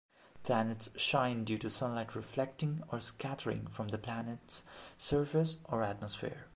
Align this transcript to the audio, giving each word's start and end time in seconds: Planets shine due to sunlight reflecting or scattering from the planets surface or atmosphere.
Planets 0.41 0.99
shine 0.99 1.43
due 1.43 1.59
to 1.59 1.69
sunlight 1.69 2.15
reflecting 2.15 2.81
or 2.91 2.99
scattering 2.99 3.67
from 3.67 3.89
the 3.89 3.99
planets 3.99 4.67
surface 4.97 5.59
or 5.65 5.83
atmosphere. 5.83 6.47